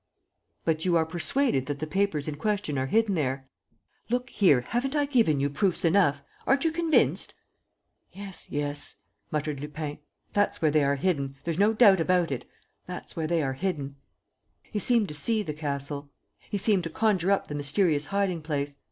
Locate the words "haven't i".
4.61-5.05